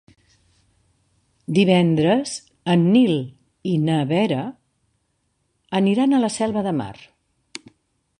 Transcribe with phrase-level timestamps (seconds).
[1.57, 2.31] Divendres
[2.75, 3.13] en Nil
[3.73, 4.47] i na Vera
[5.81, 6.93] aniran a la Selva de Mar.